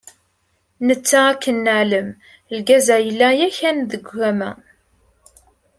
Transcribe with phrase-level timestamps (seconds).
[0.87, 2.09] Netta akken neεlem,
[2.57, 4.51] lgaz-a, yella yakan deg ugama.